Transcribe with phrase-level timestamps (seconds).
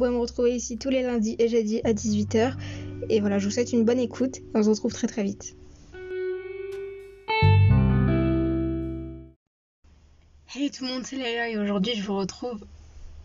[0.00, 2.54] pouvez me retrouver ici tous les lundis et jeudis à 18h.
[3.10, 5.56] Et voilà, je vous souhaite une bonne écoute et on se retrouve très très vite.
[10.54, 12.64] Hey tout le monde, c'est Léa et aujourd'hui je vous retrouve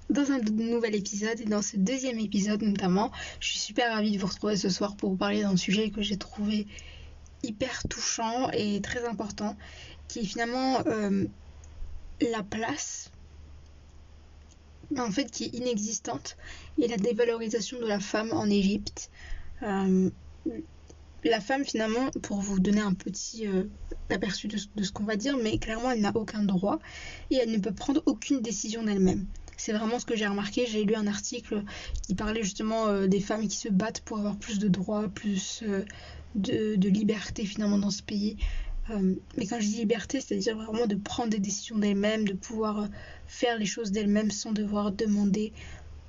[0.09, 4.19] dans un nouvel épisode et dans ce deuxième épisode notamment, je suis super ravie de
[4.19, 6.67] vous retrouver ce soir pour vous parler d'un sujet que j'ai trouvé
[7.41, 9.55] hyper touchant et très important
[10.09, 11.23] qui est finalement euh,
[12.19, 13.11] la place
[14.97, 16.37] en fait qui est inexistante
[16.77, 19.09] et la dévalorisation de la femme en Égypte.
[19.63, 20.09] Euh,
[21.23, 23.63] la femme finalement, pour vous donner un petit euh,
[24.11, 26.79] aperçu de, ce qu'on va dire, mais clairement elle n'a aucun droit
[27.31, 29.25] et elle ne peut prendre aucune décision d'elle-même.
[29.57, 30.65] C'est vraiment ce que j'ai remarqué.
[30.67, 31.63] J'ai lu un article
[32.03, 35.63] qui parlait justement euh, des femmes qui se battent pour avoir plus de droits, plus
[36.35, 38.37] de, liberté finalement dans ce pays.
[38.91, 42.83] Euh, mais quand je dis liberté, c'est-à-dire vraiment de prendre des décisions d'elle-même, de pouvoir
[42.83, 42.87] euh,
[43.27, 45.53] faire les choses d'elle-même sans devoir demander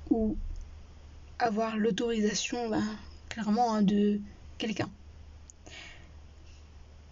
[0.09, 0.37] ou
[1.39, 2.83] avoir l'autorisation ben,
[3.29, 4.19] clairement hein, de
[4.57, 4.89] quelqu'un.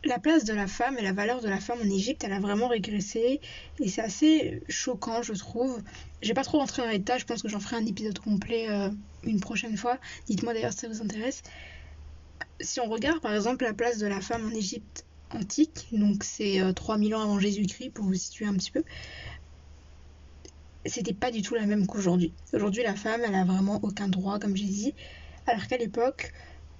[0.03, 2.39] La place de la femme et la valeur de la femme en Égypte, elle a
[2.39, 3.41] vraiment régressé
[3.79, 5.81] et c'est assez choquant, je trouve.
[6.21, 8.69] J'ai pas trop rentré dans les détails, je pense que j'en ferai un épisode complet
[8.69, 8.89] euh,
[9.23, 9.97] une prochaine fois.
[10.27, 11.41] Dites-moi d'ailleurs si ça vous intéresse.
[12.61, 16.61] Si on regarde par exemple la place de la femme en Égypte antique, donc c'est
[16.73, 18.83] 3000 euh, ans avant Jésus-Christ pour vous situer un petit peu,
[20.85, 22.33] c'était pas du tout la même qu'aujourd'hui.
[22.53, 24.93] Aujourd'hui, la femme, elle a vraiment aucun droit, comme j'ai dit,
[25.47, 26.31] alors qu'à l'époque,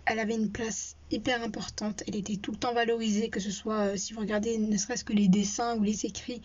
[0.06, 3.80] elle avait une place hyper importante, elle était tout le temps valorisée, que ce soit,
[3.80, 6.42] euh, si vous regardez ne serait-ce que les dessins ou les écrits,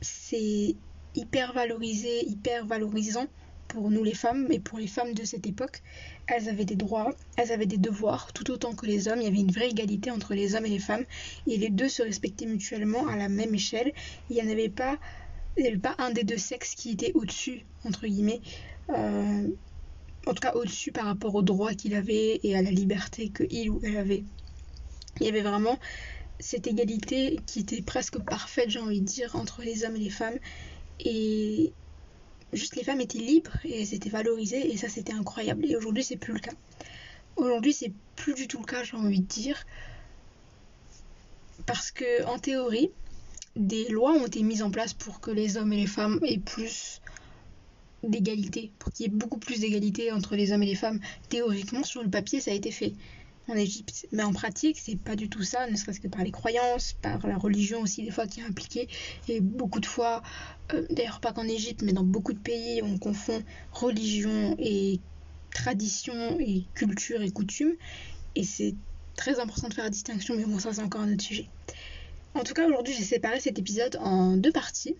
[0.00, 0.76] c'est
[1.14, 3.26] hyper valorisé, hyper valorisant
[3.68, 5.82] pour nous les femmes et pour les femmes de cette époque.
[6.26, 9.20] Elles avaient des droits, elles avaient des devoirs, tout autant que les hommes.
[9.20, 11.04] Il y avait une vraie égalité entre les hommes et les femmes.
[11.46, 13.92] Et les deux se respectaient mutuellement à la même échelle.
[14.30, 14.98] Il n'y en avait pas,
[15.56, 18.40] il avait pas un des deux sexes qui était au-dessus, entre guillemets.
[18.90, 19.48] Euh,
[20.26, 23.70] en tout cas au-dessus par rapport aux droits qu'il avait et à la liberté qu'il
[23.70, 24.24] ou elle avait.
[25.20, 25.78] Il y avait vraiment
[26.40, 30.10] cette égalité qui était presque parfaite, j'ai envie de dire, entre les hommes et les
[30.10, 30.38] femmes.
[31.00, 31.72] Et
[32.54, 35.64] juste les femmes étaient libres et elles étaient valorisées et ça c'était incroyable.
[35.66, 36.52] Et aujourd'hui c'est plus le cas.
[37.36, 39.66] Aujourd'hui c'est plus du tout le cas j'ai envie de dire.
[41.66, 42.90] Parce que en théorie,
[43.56, 46.38] des lois ont été mises en place pour que les hommes et les femmes aient
[46.38, 47.00] plus
[48.02, 51.00] d'égalité, pour qu'il y ait beaucoup plus d'égalité entre les hommes et les femmes.
[51.28, 52.92] Théoriquement, sur le papier, ça a été fait
[53.48, 54.06] en Égypte.
[54.12, 57.26] Mais en pratique, c'est pas du tout ça, ne serait-ce que par les croyances, par
[57.26, 58.88] la religion aussi, des fois qui est impliquée.
[59.28, 60.22] Et beaucoup de fois,
[60.72, 65.00] euh, d'ailleurs pas qu'en Égypte, mais dans beaucoup de pays, on confond religion et
[65.52, 67.74] tradition et culture et coutume.
[68.34, 68.74] Et c'est
[69.16, 71.48] très important de faire la distinction, mais bon, ça c'est encore un autre sujet.
[72.34, 74.96] En tout cas, aujourd'hui, j'ai séparé cet épisode en deux parties.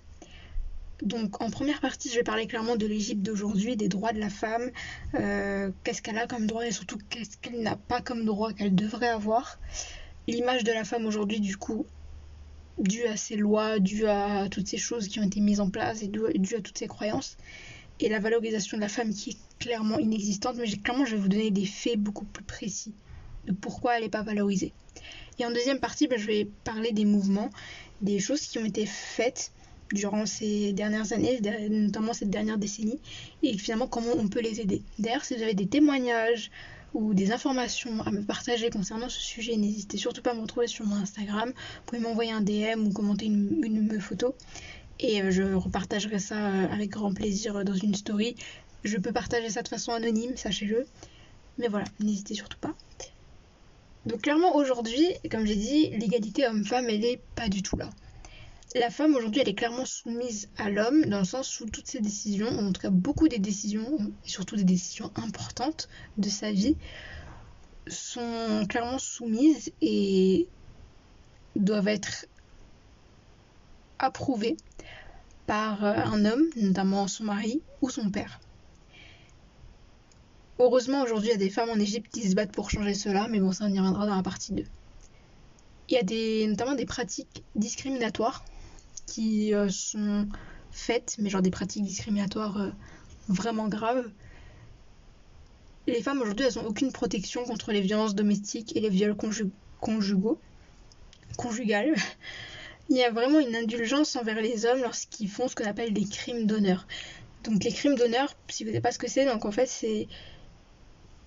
[1.03, 4.31] Donc en première partie, je vais parler clairement de l'Égypte d'aujourd'hui, des droits de la
[4.31, 4.71] femme,
[5.15, 8.75] euh, qu'est-ce qu'elle a comme droit et surtout qu'est-ce qu'elle n'a pas comme droit qu'elle
[8.75, 9.59] devrait avoir.
[10.29, 11.87] L'image de la femme aujourd'hui, du coup,
[12.79, 16.03] due à ces lois, due à toutes ces choses qui ont été mises en place
[16.03, 17.37] et due à toutes ces croyances.
[18.01, 21.29] Et la valorisation de la femme qui est clairement inexistante, mais clairement je vais vous
[21.29, 22.93] donner des faits beaucoup plus précis
[23.47, 24.73] de pourquoi elle n'est pas valorisée.
[25.39, 27.51] Et en deuxième partie, ben, je vais parler des mouvements,
[28.01, 29.53] des choses qui ont été faites
[29.93, 31.41] durant ces dernières années,
[31.71, 32.99] notamment cette dernière décennie,
[33.43, 34.83] et finalement comment on peut les aider.
[34.99, 36.51] D'ailleurs, si vous avez des témoignages
[36.95, 40.69] ou des informations à me partager concernant ce sujet, n'hésitez surtout pas à me retrouver
[40.69, 41.49] sur mon Instagram.
[41.51, 44.35] Vous pouvez m'envoyer un DM ou commenter une, photo
[45.01, 48.37] et euh, je repartagerai ça euh, avec grand plaisir dans une story.
[48.85, 50.87] Je peux partager ça de façon anonyme, sachez-le.
[51.59, 52.75] Mais voilà, n'hésitez surtout pas.
[54.07, 57.91] Donc clairement aujourd'hui, comme j'ai dit, l'égalité homme-femme, elle est pas du tout là
[58.75, 62.01] la femme aujourd'hui, elle est clairement soumise à l'homme dans le sens où toutes ses
[62.01, 66.77] décisions, en tout cas beaucoup des décisions, et surtout des décisions importantes de sa vie,
[67.87, 70.49] sont clairement soumises et
[71.55, 72.27] doivent être
[74.01, 74.57] approuvées
[75.47, 78.41] par euh, un homme, notamment son mari ou son père.
[80.59, 83.29] Heureusement, aujourd'hui, il y a des femmes en Égypte qui se battent pour changer cela,
[83.29, 84.65] mais bon, ça, on y reviendra dans la partie 2.
[85.91, 88.45] Il y a des, notamment des pratiques discriminatoires
[89.07, 90.29] qui euh, sont
[90.71, 92.71] faites, mais genre des pratiques discriminatoires euh,
[93.29, 94.11] vraiment graves.
[95.87, 99.17] Les femmes aujourd'hui, elles n'ont aucune protection contre les violences domestiques et les viols
[99.81, 100.39] conjugaux,
[101.37, 101.95] conjugales.
[102.91, 106.05] Il y a vraiment une indulgence envers les hommes lorsqu'ils font ce qu'on appelle des
[106.05, 106.87] crimes d'honneur.
[107.45, 109.67] Donc les crimes d'honneur, si vous ne savez pas ce que c'est, donc en fait
[109.67, 110.07] c'est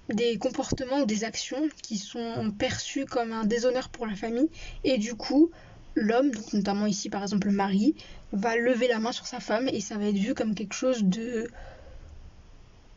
[0.10, 4.50] des comportements ou des actions qui sont perçus comme un déshonneur pour la famille
[4.84, 5.52] et du coup
[6.00, 7.96] l'homme, donc notamment ici par exemple le mari,
[8.32, 11.04] va lever la main sur sa femme et ça va être vu comme quelque chose
[11.04, 11.50] de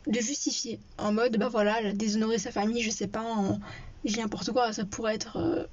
[0.07, 3.23] de justifier en mode bah voilà elle a déshonoré sa famille je sais pas
[4.03, 5.65] j'ai n'importe quoi ça pourrait être euh,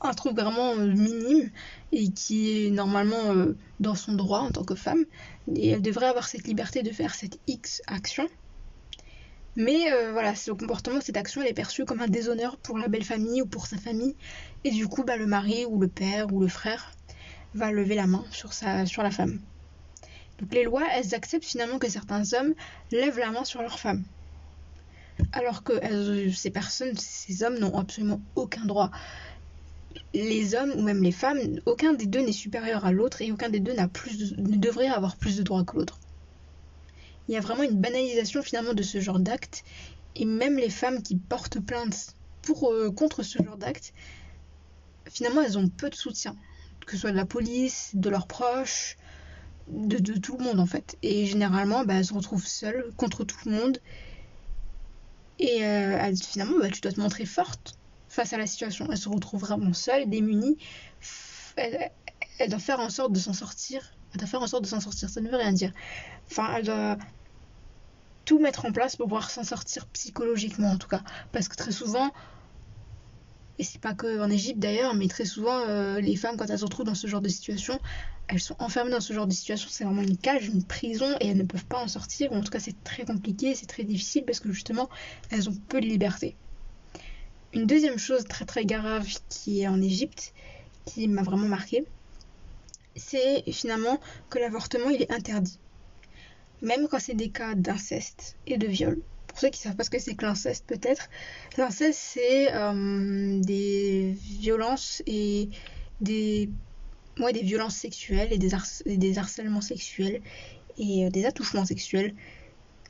[0.00, 1.50] un truc vraiment euh, minime
[1.92, 5.04] et qui est normalement euh, dans son droit en tant que femme.
[5.54, 8.28] Et elle devrait avoir cette liberté de faire cette X action
[9.56, 13.04] mais voilà ce comportement cette action elle est perçue comme un déshonneur pour la belle
[13.04, 14.14] famille ou pour sa famille
[14.64, 16.92] et du coup bah, le mari ou le père ou le frère
[17.54, 19.40] va lever la main sur, sa, la femme
[20.38, 22.54] donc les lois, elles acceptent finalement que certains hommes
[22.90, 24.04] lèvent la main sur leurs femmes.
[25.32, 25.72] Alors que
[26.30, 28.90] ces personnes, ces hommes n'ont absolument aucun droit.
[30.12, 33.48] Les hommes ou même les femmes, aucun des deux n'est supérieur à l'autre et aucun
[33.48, 35.98] des deux n'a plus ne devrait avoir plus de droits que l'autre.
[37.28, 39.64] Il y a vraiment une banalisation finalement de ce genre d'actes
[40.14, 43.92] et même les femmes qui portent plainte pour, euh, contre ce genre d'actes,
[45.06, 46.36] finalement elles ont peu de soutien,
[46.86, 48.96] que ce soit de la police, de leurs proches,
[49.68, 50.96] de, tout le monde en fait.
[51.02, 53.78] Et généralement, bah, elle se retrouve seule contre tout le monde.
[55.38, 57.74] Et euh, finalement, bah, tu dois te montrer forte
[58.08, 58.86] face à la situation.
[58.90, 60.56] Elle se retrouve vraiment seule, démunie.
[61.56, 61.90] Elle,
[62.38, 63.92] elle doit faire en sorte de s'en sortir.
[64.12, 65.72] Elle doit faire en sorte de s'en sortir, ça ne veut rien dire.
[66.30, 66.96] Enfin, elle doit
[68.26, 71.02] tout mettre en place pour pouvoir s'en sortir psychologiquement en tout cas.
[71.32, 72.12] Parce que très souvent,
[73.58, 76.58] et c'est pas que en Égypte d'ailleurs, mais très souvent, euh, les femmes, quand elles
[76.58, 77.80] se retrouvent dans ce genre de situation,
[78.28, 79.68] elles sont enfermées dans ce genre de situation.
[79.70, 82.32] C'est vraiment une cage, une prison, et elles ne peuvent pas en sortir.
[82.32, 84.90] Ou en tout cas, c'est très compliqué, c'est très difficile parce que justement,
[85.30, 86.36] elles ont peu de liberté.
[87.54, 90.34] Une deuxième chose très très grave qui est en Égypte,
[90.84, 91.86] qui m'a vraiment marqué,
[92.96, 95.58] c'est finalement que l'avortement il est interdit.
[96.62, 99.00] Même quand c'est des cas d'inceste et de viol
[99.36, 101.10] pour ceux qui savent pas ce que c'est que l'inceste peut-être,
[101.58, 105.50] l'inceste c'est euh, des violences et
[106.00, 106.48] des
[107.20, 110.22] ouais, des violences sexuelles et des, harcèlements sexuels
[110.78, 112.14] et euh, des attouchements sexuels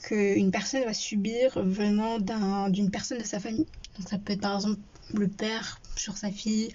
[0.04, 2.20] qu'une personne va subir venant
[2.68, 3.66] d'une personne de sa famille.
[3.98, 4.78] Donc ça peut être par exemple
[5.14, 6.68] le père sur sa fille,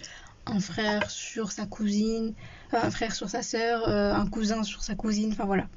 [0.48, 2.34] un frère sur sa cousine,
[2.74, 5.70] euh, un frère sur sa sœur, un cousin sur sa cousine, enfin voilà.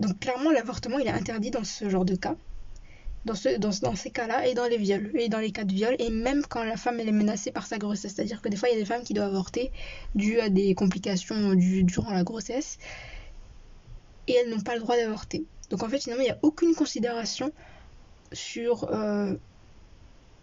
[0.00, 2.34] Donc clairement, l'avortement, il est interdit dans ce genre de cas,
[3.26, 5.74] dans, ce, dans, dans ces cas-là, et dans les viols, et dans les cas de
[5.74, 8.14] viol, et même quand la femme est menacée par sa grossesse.
[8.14, 9.70] C'est-à-dire que des fois, il y a des femmes qui doivent avorter
[10.14, 12.78] dû à des complications du, durant la grossesse,
[14.26, 15.44] et elles n'ont pas le droit d'avorter.
[15.68, 17.52] Donc en fait, finalement, il n'y a aucune considération
[18.32, 19.34] sur euh,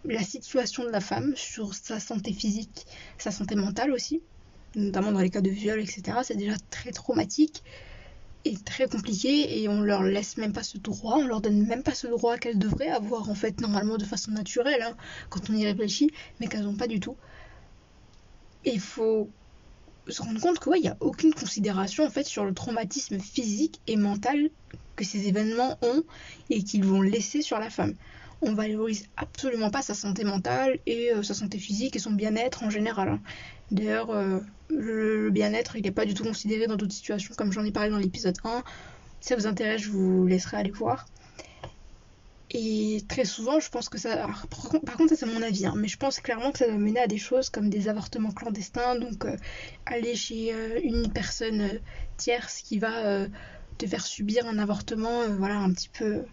[0.04, 2.86] la situation de la femme, sur sa santé physique,
[3.18, 4.22] sa santé mentale aussi,
[4.76, 6.18] notamment dans les cas de viol, etc.
[6.22, 7.64] C'est déjà très traumatique
[8.56, 11.94] très compliqué et on leur laisse même pas ce droit, on leur donne même pas
[11.94, 14.96] ce droit qu'elles devraient avoir en fait normalement de façon naturelle hein,
[15.28, 16.10] quand on y réfléchit,
[16.40, 17.16] mais qu'elles n'ont pas du tout.
[18.64, 19.30] Il faut
[20.08, 23.18] se rendre compte que ouais, il n'y a aucune considération en fait sur le traumatisme
[23.18, 24.50] physique et mental
[24.96, 26.02] que ces événements ont
[26.50, 27.94] et qu'ils vont laisser sur la femme.
[28.40, 32.62] On valorise absolument pas sa santé mentale et euh, sa santé physique et son bien-être
[32.62, 33.08] en général.
[33.08, 33.20] Hein.
[33.70, 37.64] D'ailleurs, euh, le, bien-être, il n'est pas du tout considéré dans d'autres situations, comme j'en
[37.64, 38.62] ai parlé dans l'épisode 1.
[39.20, 41.06] Si ça vous intéresse, je vous laisserai aller voir.
[42.50, 44.26] Et très souvent, je pense que ça.
[44.86, 47.00] par contre, ça c'est mon avis, hein, mais je pense clairement que ça va mener
[47.00, 49.36] à des choses comme des avortements clandestins, donc euh,
[49.84, 51.68] aller chez euh, une personne
[52.16, 53.26] tierce qui va
[53.76, 56.24] te faire subir un avortement, voilà, un petit peu.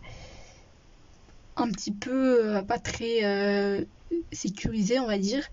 [1.58, 3.86] un petit peu pas très
[4.32, 5.44] sécurisé, on va dire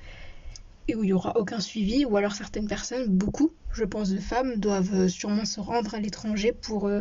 [0.88, 4.18] et où il n'y aura aucun suivi, ou alors certaines personnes, beaucoup, je pense, de
[4.18, 7.00] femmes, doivent euh, sûrement se rendre à l'étranger pour euh,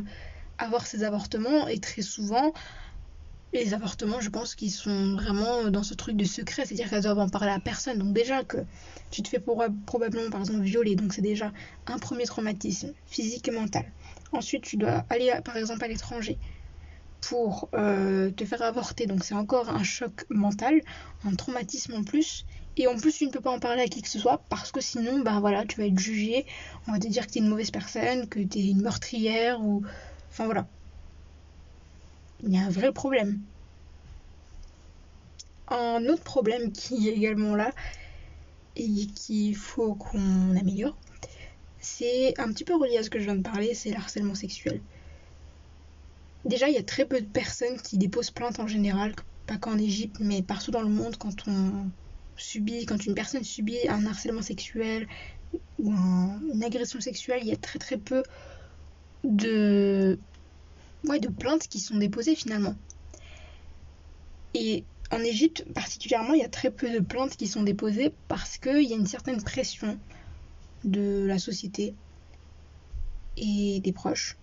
[0.58, 2.54] avoir ces avortements, et très souvent,
[3.54, 7.20] les avortements, je pense qu'ils sont vraiment dans ce truc de secret, c'est-à-dire qu'elles doivent
[7.20, 7.98] en parler à personne.
[7.98, 8.58] Donc déjà que
[9.10, 11.52] tu te fais probablement, par exemple, violer, donc c'est déjà
[11.86, 13.94] un premier traumatisme physique et mental.
[14.32, 16.40] Ensuite, tu dois aller, par exemple, à l'étranger
[17.20, 20.82] pour euh, te faire avorter, donc c'est encore un choc mental,
[21.24, 22.46] un traumatisme en plus.
[22.78, 24.72] Et en plus, tu ne peux pas en parler à qui que ce soit parce
[24.72, 26.46] que sinon, bah voilà, tu vas être jugé.
[26.88, 29.62] On va te dire que tu es une mauvaise personne, que tu es une meurtrière
[29.62, 29.84] ou.
[30.30, 30.68] Enfin voilà.
[32.44, 33.40] Il y a un vrai problème.
[35.68, 37.72] Un autre problème qui est également là
[38.78, 40.96] et qu'il faut qu'on améliore,
[41.80, 44.82] c'est un petit peu relié à ce que je viens de parler, c'est l'harcèlement sexuel.
[46.46, 49.14] Déjà, il y a très peu de personnes qui déposent plainte en général,
[49.46, 51.90] pas qu'en Égypte, mais partout dans le monde quand on
[52.42, 55.08] subit, quand une personne subit un harcèlement sexuel
[55.80, 58.24] ou une agression sexuelle, il y a très très peu
[59.24, 60.20] de,
[61.04, 62.76] de plaintes qui sont déposées finalement.
[64.54, 68.58] Et en Égypte particulièrement, il y a très peu de plaintes qui sont déposées parce
[68.58, 70.00] qu'il y a une certaine pression
[70.84, 71.94] de la société
[73.38, 74.38] et des proches.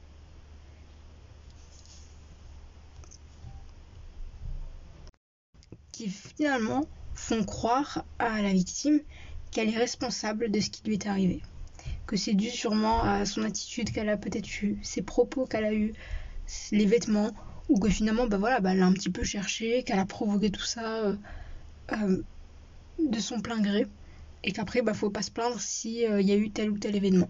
[5.92, 6.86] Qui finalement
[7.18, 9.00] font croire à la victime
[9.50, 11.42] qu'elle est responsable de ce qui lui est arrivé.
[12.06, 15.74] Que c'est dû sûrement à son attitude qu'elle a peut-être eue, ses propos qu'elle a
[15.74, 15.92] eus,
[16.70, 17.32] les vêtements,
[17.68, 20.50] ou que finalement, bah voilà, bah elle a un petit peu cherché, qu'elle a provoqué
[20.50, 21.16] tout ça euh,
[21.92, 22.22] euh,
[22.98, 23.86] de son plein gré,
[24.44, 26.94] et qu'après, bah faut pas se plaindre s'il euh, y a eu tel ou tel
[26.96, 27.28] événement.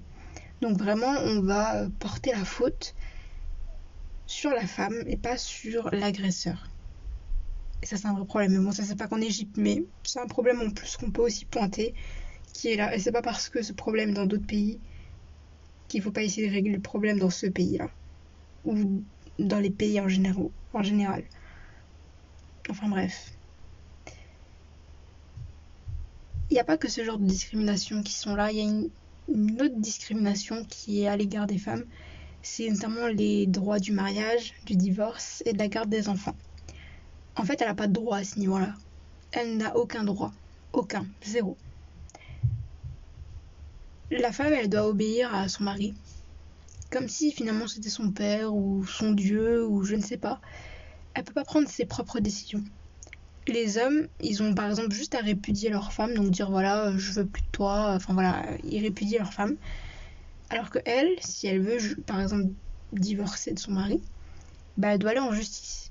[0.60, 2.94] Donc vraiment, on va porter la faute
[4.26, 6.68] sur la femme et pas sur l'agresseur.
[7.82, 8.52] Et ça, c'est un vrai problème.
[8.52, 11.22] Mais bon, ça, c'est pas qu'en Égypte, mais c'est un problème en plus qu'on peut
[11.22, 11.94] aussi pointer,
[12.52, 12.94] qui est là.
[12.94, 14.80] Et c'est pas parce que ce problème dans d'autres pays
[15.88, 17.90] qu'il faut pas essayer de régler le problème dans ce pays-là.
[18.64, 19.02] Ou
[19.38, 20.48] dans les pays en général.
[20.72, 21.24] En général.
[22.68, 23.32] Enfin bref.
[26.50, 28.50] Il n'y a pas que ce genre de discrimination qui sont là.
[28.52, 28.64] Il y a
[29.28, 31.84] une autre discrimination qui est à l'égard des femmes.
[32.42, 36.36] C'est notamment les droits du mariage, du divorce et de la garde des enfants.
[37.38, 38.74] En fait, elle n'a pas de droit à ce niveau-là.
[39.30, 40.32] Elle n'a aucun droit.
[40.72, 41.06] Aucun.
[41.24, 41.56] Zéro.
[44.10, 45.94] La femme, elle doit obéir à son mari.
[46.90, 50.40] Comme si finalement c'était son père ou son dieu ou je ne sais pas.
[51.14, 52.64] Elle peut pas prendre ses propres décisions.
[53.46, 57.12] Les hommes, ils ont par exemple juste à répudier leur femme, donc dire voilà, je
[57.12, 59.56] veux plus de toi, enfin voilà, ils répudient leur femme.
[60.50, 62.48] Alors que elle, si elle veut par exemple
[62.92, 64.02] divorcer de son mari,
[64.76, 65.87] bah elle doit aller en justice.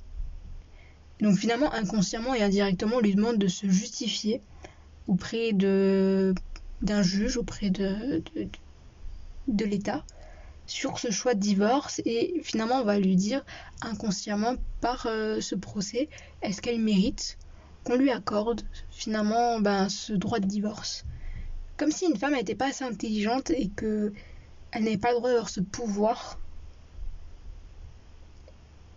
[1.21, 4.41] Donc finalement, inconsciemment et indirectement, on lui demande de se justifier
[5.07, 6.33] auprès de
[6.83, 8.21] d'un juge, auprès de,
[9.47, 10.03] de, l'État,
[10.67, 12.01] sur ce choix de divorce.
[12.05, 13.43] Et finalement, on va lui dire
[13.81, 16.07] inconsciemment par euh, ce procès,
[16.43, 17.39] est-ce qu'elle mérite
[17.83, 21.03] qu'on lui accorde finalement ben, ce droit de divorce?
[21.77, 24.13] Comme si une femme n'était pas assez intelligente et que
[24.71, 26.39] elle n'avait pas le droit d'avoir ce pouvoir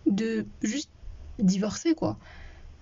[0.05, 0.89] de juste
[1.43, 2.17] divorcer, quoi.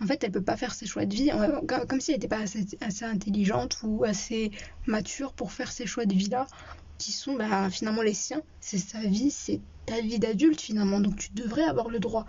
[0.02, 1.30] En fait, elle peut pas faire ses choix de vie,
[1.68, 4.52] comme si elle n'était pas assez, intelligente ou assez
[4.88, 6.48] mature pour faire ces choix de vie-là,
[6.98, 8.42] qui sont bah, finalement les siens.
[8.62, 12.26] C'est sa vie, c'est ta vie d'adulte finalement, donc tu devrais avoir le droit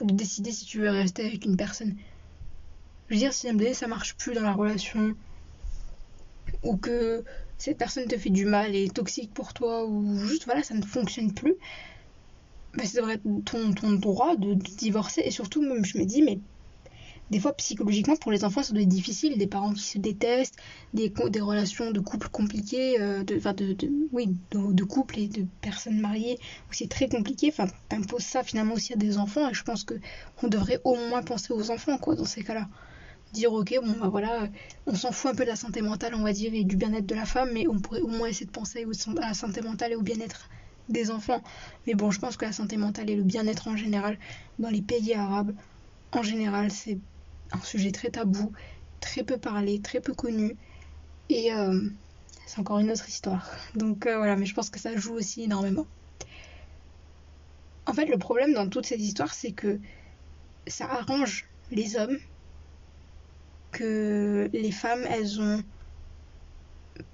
[0.00, 1.94] de décider si tu veux rester avec une personne.
[3.08, 5.14] Je veux dire, si MD ça marche plus dans la relation,
[6.62, 7.24] ou que
[7.58, 10.74] cette personne te fait du mal et est toxique pour toi, ou juste voilà, ça
[10.74, 11.54] ne fonctionne plus,
[12.76, 15.22] bah, c'est vrai ton, ton droit de, divorcer.
[15.24, 16.38] Et surtout, même, je me dis, mais
[17.30, 19.38] des fois, psychologiquement, pour les enfants, ça doit être difficile.
[19.38, 20.56] Des parents qui se détestent,
[20.92, 25.28] des, des relations de couple compliquées, euh, de, de, de, oui, de, de couple et
[25.28, 26.38] de personnes mariées,
[26.68, 27.48] où c'est très compliqué.
[27.48, 29.48] Enfin, t'imposes ça finalement aussi à des enfants.
[29.48, 29.94] Et je pense que
[30.42, 32.68] on devrait au moins penser aux enfants, quoi, dans ces cas-là.
[33.32, 34.48] Dire, ok, bon, bah voilà,
[34.86, 37.06] on s'en fout un peu de la santé mentale, on va dire, et du bien-être
[37.06, 39.92] de la femme, mais on pourrait au moins essayer de penser à la santé mentale
[39.92, 40.48] et au bien-être
[40.88, 41.42] des enfants.
[41.86, 44.18] Mais bon, je pense que la santé mentale et le bien-être en général,
[44.58, 45.54] dans les pays arabes,
[46.12, 46.98] en général, c'est
[47.52, 48.52] un sujet très tabou,
[49.00, 50.56] très peu parlé, très peu connu.
[51.28, 51.80] Et euh,
[52.46, 53.50] c'est encore une autre histoire.
[53.74, 55.86] Donc euh, voilà, mais je pense que ça joue aussi énormément.
[57.86, 59.78] En fait, le problème dans toute cette histoire, c'est que
[60.66, 62.18] ça arrange les hommes
[63.72, 65.62] que les femmes, elles ont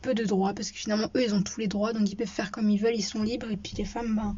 [0.02, 2.26] peu de droits parce que finalement eux ils ont tous les droits donc ils peuvent
[2.26, 4.36] faire comme ils veulent, ils sont libres et puis les femmes ben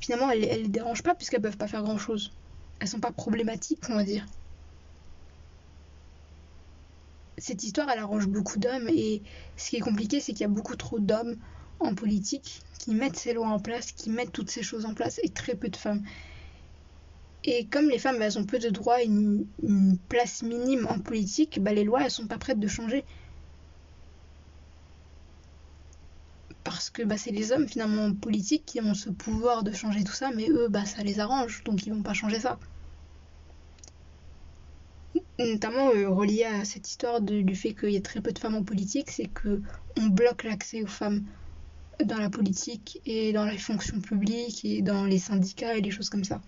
[0.00, 2.32] finalement elles, elles les dérangent pas puisqu'elles peuvent pas faire grand chose.
[2.80, 4.26] Elles sont pas problématiques on va dire.
[7.38, 9.22] Cette histoire elle arrange beaucoup d'hommes et
[9.56, 11.36] ce qui est compliqué c'est qu'il y a beaucoup trop d'hommes
[11.80, 15.20] en politique qui mettent ces lois en place, qui mettent toutes ces choses en place
[15.22, 16.02] et très peu de femmes.
[17.44, 20.98] Et comme les femmes elles ont peu de droits et une, une place minime en
[20.98, 23.04] politique, bah, les lois elles sont pas prêtes de changer.
[26.70, 30.12] Parce que bah, c'est les hommes finalement politiques qui ont ce pouvoir de changer tout
[30.12, 32.58] ça, mais eux, bah, ça les arrange, donc ils vont pas changer ça.
[35.38, 38.54] Notamment euh, relié à cette histoire du fait qu'il y a très peu de femmes
[38.54, 39.62] en politique, c'est que
[39.98, 41.24] on bloque l'accès aux femmes
[42.04, 46.10] dans la politique et dans les fonctions publiques et dans les syndicats et les choses
[46.10, 46.42] comme ça.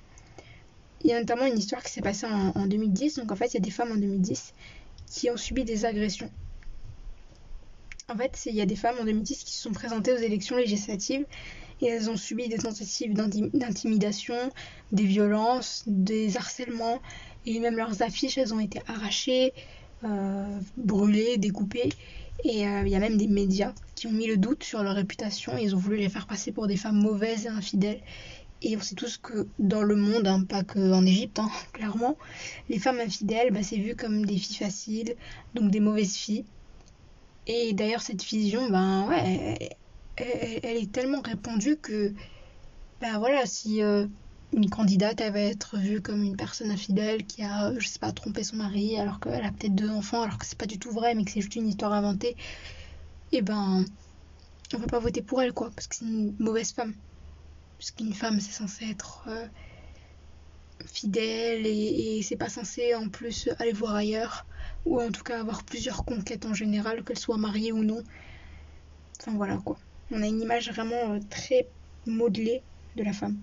[1.02, 3.46] Il y a notamment une histoire qui s'est passée en, en 2010, donc en fait
[3.46, 4.52] il y a des femmes en 2010
[5.10, 6.30] qui ont subi des agressions
[8.10, 10.56] en fait, il y a des femmes en 2010 qui se sont présentées aux élections
[10.56, 11.24] législatives
[11.80, 14.36] et elles ont subi des tentatives d'intimidation,
[14.92, 17.00] des violences, des harcèlements
[17.46, 19.52] et même leurs affiches, elles ont été arrachées,
[20.04, 21.90] euh, brûlées, découpées.
[22.44, 24.94] Et euh, il y a même des médias qui ont mis le doute sur leur
[24.94, 25.56] réputation.
[25.58, 28.00] Ils ont voulu les faire passer pour des femmes mauvaises et infidèles.
[28.62, 32.18] Et on sait tous que dans le monde, hein, pas qu'en Égypte, hein, clairement,
[32.68, 35.14] les femmes infidèles, bah, c'est vu comme des filles faciles,
[35.54, 36.44] donc des mauvaises filles.
[37.46, 39.58] Et d'ailleurs, cette vision, ben ouais,
[40.16, 42.14] elle, est tellement répandue que,
[43.00, 44.06] ben voilà, si, euh,
[44.52, 48.12] une candidate, elle va être vue comme une personne infidèle qui a, je sais pas,
[48.12, 50.90] trompé son mari alors qu'elle a peut-être deux enfants, alors que c'est pas du tout
[50.90, 52.36] vrai, mais que c'est juste une histoire inventée,
[53.32, 53.84] et eh ben,
[54.74, 56.94] on peut pas voter pour elle, quoi, parce que c'est une mauvaise femme.
[57.78, 59.48] Parce qu'une femme, c'est censé être euh,
[60.86, 64.46] fidèle et c'est pas censé en plus aller voir ailleurs,
[64.86, 68.02] ou en tout cas avoir plusieurs conquêtes en général, qu'elle soit mariée ou non.
[69.20, 69.78] Enfin voilà, quoi.
[70.10, 71.68] On a une image vraiment euh, très
[72.06, 72.62] modelée
[72.96, 73.36] de la femme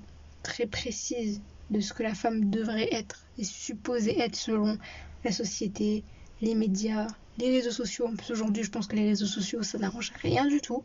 [0.48, 4.78] très précise de ce que la femme devrait être et supposée être selon
[5.26, 6.04] la société,
[6.42, 8.10] les médias, les réseaux sociaux.
[8.30, 10.84] Aujourd'hui, je pense que les réseaux sociaux, ça n'arrange rien du tout.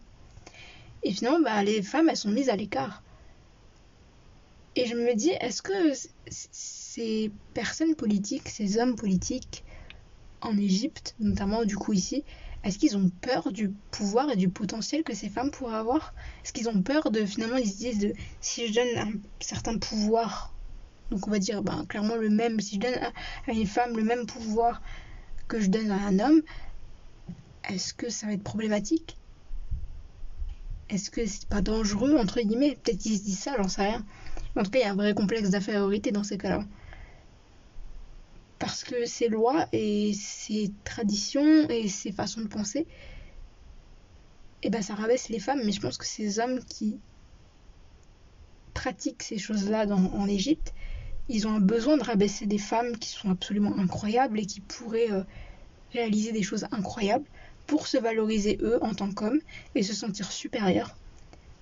[1.04, 3.02] Et finalement, bah, les femmes, elles sont mises à l'écart.
[4.75, 5.92] Et je me dis, est-ce que
[6.28, 9.64] ces personnes politiques, ces hommes politiques
[10.43, 12.25] en Égypte, notamment du coup ici,
[12.65, 16.15] est-ce qu'ils ont peur du pouvoir et du potentiel que ces femmes pourraient avoir?
[16.45, 19.79] Est-ce qu'ils ont peur de finalement ils se disent de si je donne un certain
[19.79, 20.55] pouvoir,
[21.11, 24.05] donc on va dire ben, clairement le même, si je donne à une femme le
[24.05, 24.83] même pouvoir
[25.49, 26.43] que je donne à un homme,
[27.69, 29.17] est-ce que ça va être problématique?
[30.89, 32.79] Est-ce que c'est pas dangereux entre guillemets?
[32.83, 34.05] Peut-être qu'ils se disent ça, j'en sais rien.
[34.57, 36.63] En tout cas, il y a un vrai complexe d'infériorité dans ces cas-là
[38.62, 42.87] parce que ces lois et ces traditions et ces façons de penser, et
[44.62, 47.00] eh ben ça rabaisse les femmes, mais je pense que ces hommes qui
[48.73, 50.75] pratiquent ces choses-là en Égypte,
[51.28, 55.11] ils ont un besoin de rabaisser des femmes qui sont absolument incroyables et qui pourraient
[55.11, 55.25] euh,
[55.92, 57.26] réaliser des choses incroyables
[57.66, 59.40] pour se valoriser eux en tant qu'hommes
[59.75, 60.97] et se sentir supérieurs.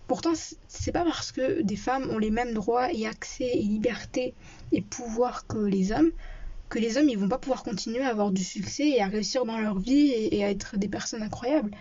[0.07, 0.33] Pourtant,
[0.69, 4.35] c'est pas parce que des femmes ont les mêmes droits et accès et libertés
[4.71, 6.12] et pouvoirs que les hommes
[6.71, 9.45] que les hommes ils vont pas pouvoir continuer à avoir du succès et à réussir
[9.45, 11.73] dans leur vie et, à être des personnes incroyables.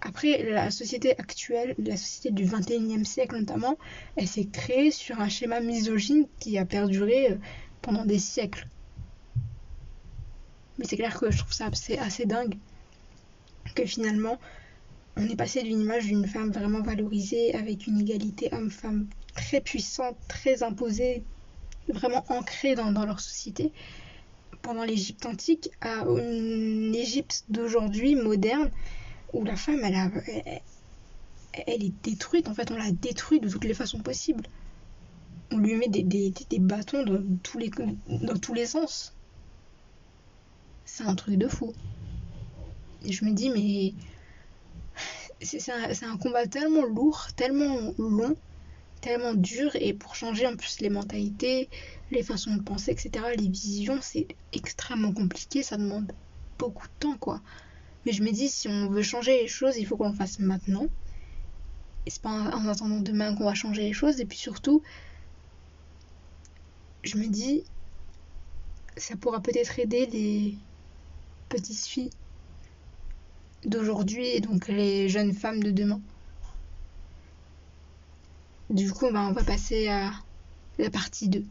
[0.00, 3.78] Après, la société actuelle, la société du 21e siècle notamment,
[4.16, 7.36] elle s'est créée sur un schéma misogyne qui a perduré euh,
[7.82, 8.66] pendant des siècles.
[10.78, 12.56] Mais c'est clair que je trouve ça assez, assez dingue
[13.74, 14.38] que finalement,
[15.16, 20.16] on est passé d'une image d'une femme vraiment valorisée avec une égalité homme-femme très puissante,
[20.28, 21.24] très imposée,
[21.92, 23.72] vraiment ancrés dans, leur société.
[24.62, 28.70] Pendant l'Égypte antique à une Égypte d'aujourd'hui moderne
[29.32, 30.22] où la femme elle,
[31.66, 34.46] est détruite en fait on l'a détruite de toutes les façons possibles.
[35.50, 39.14] On lui met des, bâtons dans tous les, sens.
[40.84, 41.72] C'est un truc de fou.
[43.04, 43.94] Et je me dis mais
[45.40, 48.36] c'est un combat tellement lourd tellement long
[49.00, 51.68] tellement dur et pour changer en plus les mentalités,
[52.10, 56.12] les façons de penser, etc., les visions, c'est extrêmement compliqué, ça demande
[56.58, 57.40] beaucoup de temps quoi.
[58.06, 60.38] Mais je me dis, si on veut changer les choses, il faut qu'on le fasse
[60.38, 60.86] maintenant.
[62.06, 64.20] Et c'est pas en attendant demain qu'on va changer les choses.
[64.20, 64.82] Et puis surtout,
[67.02, 67.64] je me dis,
[68.96, 70.54] ça pourra peut-être aider les
[71.48, 72.10] petites filles
[73.64, 76.00] d'aujourd'hui et donc les jeunes femmes de demain.
[78.70, 80.10] Du coup, bah, on va passer à
[80.78, 81.42] la partie 2.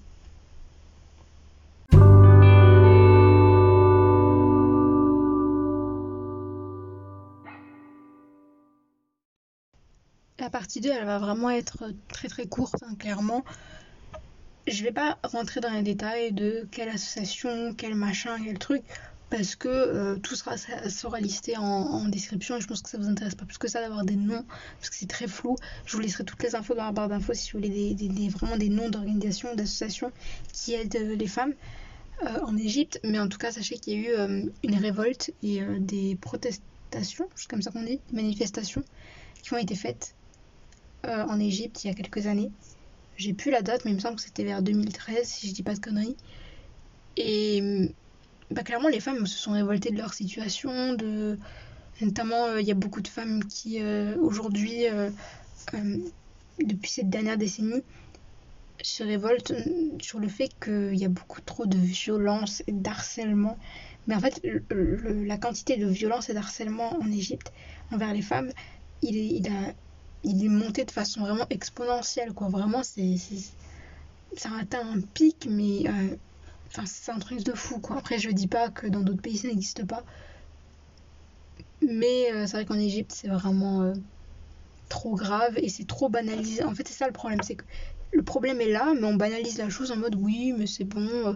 [10.39, 13.43] La partie 2, elle va vraiment être très très courte, hein, clairement.
[14.67, 18.83] Je vais pas rentrer dans les détails de quelle association, quel machin, quel truc
[19.29, 23.07] parce que euh, tout sera, sera listé en, description et je pense que ça vous
[23.07, 24.45] intéresse pas plus que ça d'avoir des noms
[24.77, 25.55] parce que c'est très flou.
[25.85, 28.57] Je vous laisserai toutes les infos dans la barre d'infos si vous voulez des, vraiment
[28.57, 30.11] des noms d'organisations, d'associations
[30.53, 31.53] qui aident euh, les femmes
[32.23, 32.99] euh, en Égypte.
[33.03, 37.49] Mais en tout cas, sachez qu'il y a eu une révolte et des protestations, c'est
[37.49, 38.83] comme ça qu'on dit, manifestations
[39.43, 40.15] qui ont été faites
[41.03, 42.51] en Égypte il y a quelques années.
[43.17, 45.63] J'ai plus la date, mais il me semble que c'était vers 2013 si je dis
[45.63, 46.17] pas de conneries.
[47.17, 47.91] Et
[48.51, 50.93] bah, clairement, les femmes se sont révoltées de leur situation.
[50.93, 51.37] De...
[52.01, 55.09] Notamment, euh, il y a beaucoup de femmes qui, euh, aujourd'hui, euh,
[56.59, 57.83] depuis cette dernière décennie,
[58.81, 59.53] se révoltent
[59.99, 63.57] sur le fait qu'il y a beaucoup trop de violence et d'harcèlement.
[64.05, 67.51] Mais en fait, la quantité de violence et d'harcèlement en Égypte
[67.91, 68.51] envers les femmes,
[69.01, 69.73] il est, il a,
[70.23, 72.33] il est monté de façon vraiment exponentielle.
[72.33, 72.47] Quoi.
[72.49, 73.15] Vraiment, c'est,
[74.37, 75.83] ça a atteint un pic, mais
[76.67, 77.97] Enfin, c'est un truc de fou, quoi.
[77.97, 80.03] Après, je dis pas que dans d'autres pays ça n'existe pas.
[81.81, 83.93] Mais euh, c'est vrai qu'en Égypte, c'est vraiment euh,
[84.89, 86.63] trop grave et c'est trop banalisé.
[86.63, 87.41] En fait, c'est ça le problème.
[87.43, 87.65] C'est que
[88.13, 91.07] le problème est là, mais on banalise la chose en mode oui, mais c'est bon.
[91.09, 91.33] Euh,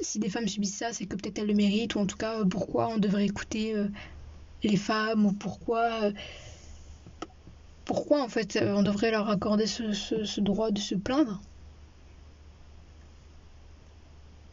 [0.00, 1.94] si des femmes subissent ça, c'est que peut-être elles le méritent.
[1.96, 3.74] Ou en tout cas, pourquoi on devrait écouter
[4.62, 6.12] les femmes Ou pourquoi.
[7.84, 11.40] pourquoi, en fait, on devrait leur accorder ce droit de se plaindre?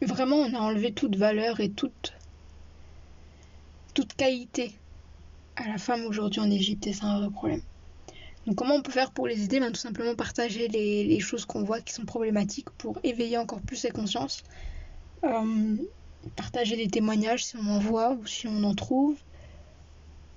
[0.05, 2.13] Vraiment, on a enlevé toute valeur et toute,
[4.17, 4.71] qualité
[5.55, 7.62] à la femme aujourd'hui en Égypte et c'est un vrai problème.
[8.45, 9.59] Donc comment on peut faire pour les aider?
[9.59, 13.75] Ben, Tout simplement partager les, choses qu'on voit qui sont problématiques pour éveiller encore plus
[13.75, 14.43] ses consciences.
[15.23, 15.75] Euh,
[16.35, 19.17] partager des témoignages si on en voit ou si on en trouve.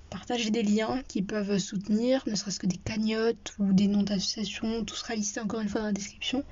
[0.09, 4.83] Partager des liens qui peuvent soutenir, ne serait-ce que des cagnottes ou des noms d'associations.
[4.83, 6.43] Tout sera listé encore une fois dans la description.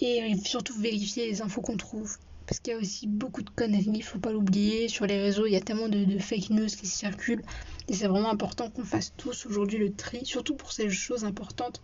[0.00, 2.18] Et surtout vérifier les infos qu'on trouve.
[2.46, 4.88] Parce qu'il y a aussi beaucoup de conneries, il faut pas l'oublier.
[4.88, 7.42] Sur les réseaux, il y a tellement de, fake news qui circulent.
[7.88, 11.80] Et c'est vraiment important qu'on fasse tous aujourd'hui le tri, surtout pour ces choses importantes,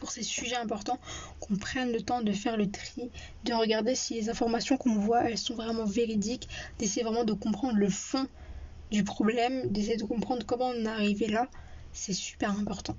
[0.00, 0.98] pour ces sujets importants,
[1.40, 3.10] qu'on prenne le temps de faire le tri,
[3.44, 7.78] de regarder si les informations qu'on voit, elles sont vraiment véridiques, d'essayer vraiment de comprendre
[7.78, 8.26] le fond
[8.90, 11.48] du problème, d'essayer de comprendre comment on est arrivé là.
[11.92, 12.96] C'est super important.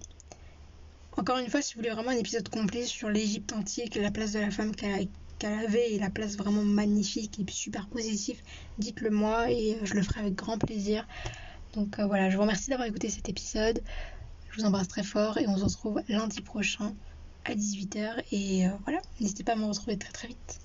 [1.17, 4.33] Encore une fois, si vous voulez vraiment un épisode complet sur l'Égypte antique, la place
[4.33, 5.07] de la femme qu'elle
[5.41, 8.41] avait et la place vraiment magnifique et super positive,
[8.79, 11.07] dites-le moi et euh, je le ferai avec grand plaisir.
[11.73, 13.81] Donc euh, voilà, je vous remercie d'avoir écouté cet épisode.
[14.49, 16.93] Je vous embrasse très fort et on se retrouve lundi prochain
[17.45, 18.23] à 18h.
[18.33, 20.64] Et euh, voilà, n'hésitez pas à me retrouver très très vite.